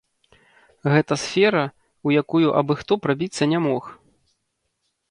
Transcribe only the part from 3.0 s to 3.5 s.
прабіцца